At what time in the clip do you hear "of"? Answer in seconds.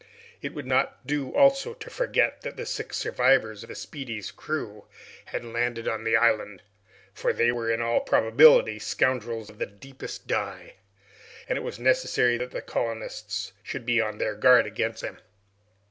3.61-3.69, 9.51-9.59